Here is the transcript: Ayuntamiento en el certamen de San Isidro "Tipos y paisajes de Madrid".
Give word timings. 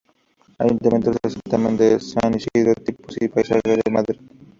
Ayuntamiento 0.57 1.11
en 1.11 1.17
el 1.23 1.31
certamen 1.31 1.77
de 1.77 1.99
San 1.99 2.33
Isidro 2.33 2.73
"Tipos 2.83 3.15
y 3.21 3.27
paisajes 3.27 3.61
de 3.85 3.91
Madrid". 3.91 4.19